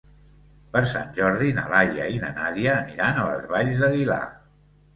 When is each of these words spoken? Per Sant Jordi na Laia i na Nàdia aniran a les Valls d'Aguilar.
Per 0.75 0.81
Sant 0.91 1.11
Jordi 1.19 1.51
na 1.59 1.67
Laia 1.75 2.09
i 2.15 2.19
na 2.25 2.33
Nàdia 2.39 2.73
aniran 2.81 3.23
a 3.27 3.29
les 3.31 3.47
Valls 3.55 3.85
d'Aguilar. 3.87 4.21